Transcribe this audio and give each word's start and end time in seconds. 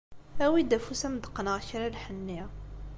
Awi-d 0.45 0.75
afus 0.77 1.01
ad 1.03 1.07
am-d-qqneɣ 1.11 1.57
kra 1.67 1.87
n 1.89 1.91
lḥenni 1.95 2.41